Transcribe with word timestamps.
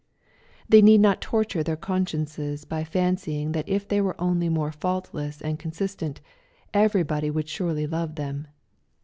They 0.67 0.81
need 0.81 0.99
not 0.99 1.21
torture 1.21 1.61
their 1.61 1.75
consciences 1.75 2.65
by 2.65 2.83
fancying 2.83 3.51
that 3.51 3.69
if 3.69 3.87
they 3.87 4.01
were 4.01 4.15
onljf 4.15 4.49
more 4.51 4.71
faultless 4.71 5.41
and 5.43 5.59
consistent, 5.59 6.21
every< 6.73 7.03
liody 7.03 7.31
weald 7.31 7.47
surely 7.47 7.85
love 7.85 8.15
them. 8.15 8.47